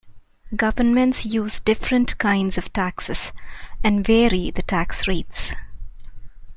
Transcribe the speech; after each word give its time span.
Governments 0.55 1.27
use 1.27 1.59
different 1.59 2.17
kinds 2.17 2.57
of 2.57 2.73
taxes 2.73 3.31
and 3.83 4.03
vary 4.03 4.49
the 4.49 4.63
tax 4.63 5.07
rates. 5.07 5.53